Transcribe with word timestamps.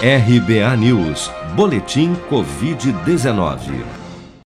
RBA 0.00 0.76
News, 0.76 1.28
Boletim 1.56 2.14
Covid-19. 2.30 3.84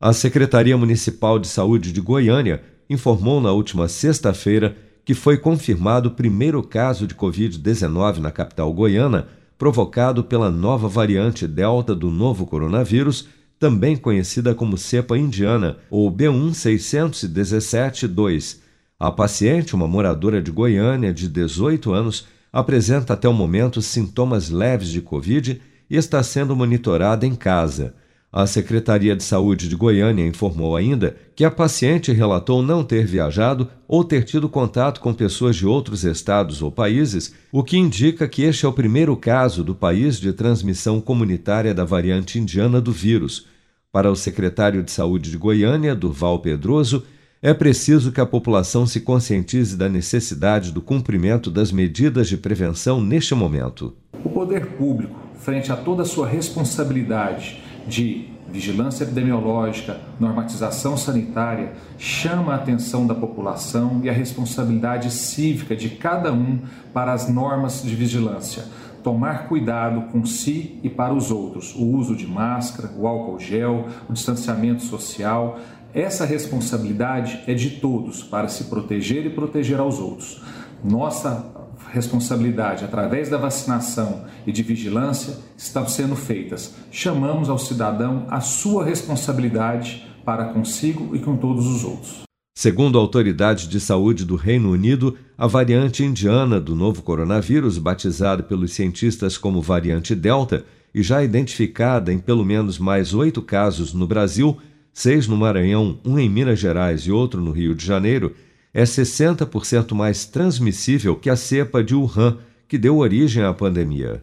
A 0.00 0.14
Secretaria 0.14 0.78
Municipal 0.78 1.38
de 1.38 1.46
Saúde 1.46 1.92
de 1.92 2.00
Goiânia 2.00 2.62
informou 2.88 3.42
na 3.42 3.52
última 3.52 3.88
sexta-feira 3.88 4.74
que 5.04 5.14
foi 5.14 5.36
confirmado 5.36 6.08
o 6.08 6.12
primeiro 6.12 6.62
caso 6.62 7.06
de 7.06 7.14
Covid-19 7.14 8.16
na 8.18 8.30
capital 8.30 8.72
goiana 8.72 9.28
provocado 9.62 10.24
pela 10.24 10.50
nova 10.50 10.88
variante 10.88 11.46
Delta 11.46 11.94
do 11.94 12.10
novo 12.10 12.44
coronavírus, 12.44 13.28
também 13.60 13.96
conhecida 13.96 14.56
como 14.56 14.76
cepa 14.76 15.16
indiana 15.16 15.76
ou 15.88 16.10
B16172. 16.10 18.58
A 18.98 19.12
paciente, 19.12 19.76
uma 19.76 19.86
moradora 19.86 20.42
de 20.42 20.50
Goiânia 20.50 21.14
de 21.14 21.28
18 21.28 21.92
anos, 21.92 22.26
apresenta 22.52 23.12
até 23.12 23.28
o 23.28 23.32
momento 23.32 23.80
sintomas 23.80 24.50
leves 24.50 24.88
de 24.88 25.00
Covid 25.00 25.62
e 25.88 25.96
está 25.96 26.20
sendo 26.24 26.56
monitorada 26.56 27.24
em 27.24 27.36
casa. 27.36 27.94
A 28.34 28.46
Secretaria 28.46 29.14
de 29.14 29.22
Saúde 29.22 29.68
de 29.68 29.76
Goiânia 29.76 30.26
informou 30.26 30.74
ainda 30.74 31.14
que 31.36 31.44
a 31.44 31.50
paciente 31.50 32.12
relatou 32.12 32.62
não 32.62 32.82
ter 32.82 33.04
viajado 33.04 33.68
ou 33.86 34.02
ter 34.02 34.24
tido 34.24 34.48
contato 34.48 35.02
com 35.02 35.12
pessoas 35.12 35.54
de 35.54 35.66
outros 35.66 36.02
estados 36.02 36.62
ou 36.62 36.72
países, 36.72 37.34
o 37.52 37.62
que 37.62 37.76
indica 37.76 38.26
que 38.26 38.42
este 38.44 38.64
é 38.64 38.68
o 38.68 38.72
primeiro 38.72 39.14
caso 39.18 39.62
do 39.62 39.74
país 39.74 40.18
de 40.18 40.32
transmissão 40.32 40.98
comunitária 40.98 41.74
da 41.74 41.84
variante 41.84 42.38
indiana 42.38 42.80
do 42.80 42.90
vírus. 42.90 43.46
Para 43.92 44.10
o 44.10 44.16
secretário 44.16 44.82
de 44.82 44.90
Saúde 44.90 45.30
de 45.30 45.36
Goiânia, 45.36 45.94
Durval 45.94 46.38
Pedroso, 46.38 47.04
é 47.42 47.52
preciso 47.52 48.12
que 48.12 48.20
a 48.20 48.24
população 48.24 48.86
se 48.86 49.00
conscientize 49.00 49.76
da 49.76 49.90
necessidade 49.90 50.72
do 50.72 50.80
cumprimento 50.80 51.50
das 51.50 51.70
medidas 51.70 52.30
de 52.30 52.38
prevenção 52.38 52.98
neste 52.98 53.34
momento. 53.34 53.94
O 54.24 54.30
poder 54.30 54.64
público, 54.68 55.20
frente 55.34 55.70
a 55.70 55.76
toda 55.76 56.00
a 56.00 56.06
sua 56.06 56.26
responsabilidade, 56.26 57.61
de 57.86 58.32
vigilância 58.50 59.04
epidemiológica, 59.04 59.98
normatização 60.20 60.96
sanitária, 60.96 61.72
chama 61.96 62.52
a 62.52 62.56
atenção 62.56 63.06
da 63.06 63.14
população 63.14 64.00
e 64.04 64.10
a 64.10 64.12
responsabilidade 64.12 65.10
cívica 65.10 65.74
de 65.74 65.90
cada 65.90 66.32
um 66.32 66.58
para 66.92 67.12
as 67.12 67.28
normas 67.28 67.82
de 67.82 67.94
vigilância. 67.94 68.64
Tomar 69.02 69.48
cuidado 69.48 70.02
com 70.12 70.24
si 70.24 70.78
e 70.82 70.88
para 70.88 71.14
os 71.14 71.30
outros, 71.30 71.74
o 71.74 71.84
uso 71.84 72.14
de 72.14 72.26
máscara, 72.26 72.92
o 72.96 73.06
álcool 73.06 73.40
gel, 73.40 73.86
o 74.08 74.12
distanciamento 74.12 74.82
social. 74.82 75.58
Essa 75.94 76.24
responsabilidade 76.24 77.42
é 77.46 77.54
de 77.54 77.70
todos 77.70 78.22
para 78.22 78.48
se 78.48 78.64
proteger 78.64 79.26
e 79.26 79.30
proteger 79.30 79.80
aos 79.80 79.98
outros. 79.98 80.42
Nossa 80.84 81.61
responsabilidade 81.92 82.84
através 82.84 83.28
da 83.28 83.36
vacinação 83.36 84.24
e 84.46 84.50
de 84.50 84.62
vigilância 84.62 85.36
estão 85.56 85.86
sendo 85.86 86.16
feitas. 86.16 86.74
Chamamos 86.90 87.50
ao 87.50 87.58
cidadão 87.58 88.26
a 88.30 88.40
sua 88.40 88.82
responsabilidade 88.82 90.06
para 90.24 90.46
consigo 90.46 91.14
e 91.14 91.18
com 91.18 91.36
todos 91.36 91.66
os 91.66 91.84
outros. 91.84 92.22
Segundo 92.56 92.98
a 92.98 93.00
autoridade 93.00 93.68
de 93.68 93.78
saúde 93.78 94.24
do 94.24 94.36
Reino 94.36 94.70
Unido, 94.70 95.16
a 95.36 95.46
variante 95.46 96.02
indiana 96.02 96.58
do 96.60 96.74
novo 96.74 97.02
coronavírus, 97.02 97.76
batizada 97.76 98.42
pelos 98.42 98.72
cientistas 98.72 99.36
como 99.36 99.60
variante 99.60 100.14
Delta 100.14 100.64
e 100.94 101.02
já 101.02 101.22
identificada 101.22 102.12
em 102.12 102.18
pelo 102.18 102.44
menos 102.44 102.78
mais 102.78 103.12
oito 103.12 103.42
casos 103.42 103.92
no 103.92 104.06
Brasil, 104.06 104.56
seis 104.92 105.26
no 105.26 105.36
Maranhão, 105.36 105.98
um 106.04 106.18
em 106.18 106.28
Minas 106.28 106.58
Gerais 106.58 107.02
e 107.02 107.12
outro 107.12 107.40
no 107.40 107.50
Rio 107.50 107.74
de 107.74 107.84
Janeiro, 107.84 108.34
é 108.74 108.84
60% 108.84 109.94
mais 109.94 110.24
transmissível 110.24 111.16
que 111.16 111.28
a 111.28 111.36
cepa 111.36 111.84
de 111.84 111.94
Wuhan, 111.94 112.38
que 112.66 112.78
deu 112.78 112.98
origem 112.98 113.44
à 113.44 113.52
pandemia. 113.52 114.22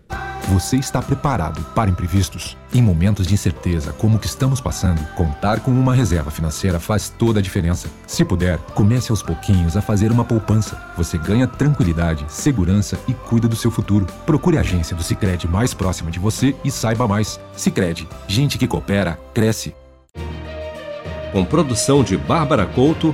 Você 0.51 0.77
está 0.77 0.99
preparado 0.99 1.63
para 1.75 1.91
imprevistos? 1.91 2.57
Em 2.73 2.81
momentos 2.81 3.27
de 3.27 3.35
incerteza 3.35 3.93
como 3.93 4.17
o 4.17 4.19
que 4.19 4.25
estamos 4.25 4.59
passando, 4.59 4.99
contar 5.13 5.59
com 5.59 5.69
uma 5.69 5.93
reserva 5.93 6.31
financeira 6.31 6.79
faz 6.79 7.07
toda 7.07 7.37
a 7.37 7.43
diferença. 7.43 7.87
Se 8.07 8.25
puder, 8.25 8.57
comece 8.73 9.11
aos 9.11 9.21
pouquinhos 9.21 9.77
a 9.77 9.81
fazer 9.81 10.11
uma 10.11 10.25
poupança. 10.25 10.81
Você 10.97 11.19
ganha 11.19 11.45
tranquilidade, 11.45 12.25
segurança 12.27 12.97
e 13.07 13.13
cuida 13.13 13.47
do 13.47 13.55
seu 13.55 13.69
futuro. 13.69 14.07
Procure 14.25 14.57
a 14.57 14.61
agência 14.61 14.95
do 14.95 15.03
Sicredi 15.03 15.47
mais 15.47 15.75
próxima 15.75 16.09
de 16.09 16.17
você 16.17 16.55
e 16.63 16.71
saiba 16.71 17.07
mais. 17.07 17.39
Sicredi, 17.55 18.07
gente 18.27 18.57
que 18.57 18.67
coopera 18.67 19.19
cresce. 19.35 19.75
Com 21.31 21.45
produção 21.45 22.03
de 22.03 22.17
Bárbara 22.17 22.65
Couto, 22.65 23.13